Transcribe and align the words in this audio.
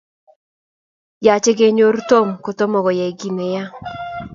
yache 1.25 1.51
kenyoru 1.57 1.99
tom 2.09 2.27
kotomo 2.45 2.77
koyai 2.85 3.17
kei 3.19 3.33
ne 3.35 3.45
yaa 3.55 3.69